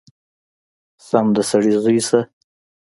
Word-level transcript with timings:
سم 1.07 1.25
د 1.35 1.37
سړي 1.49 1.73
زوی 1.83 1.99
شه!!! 2.07 2.19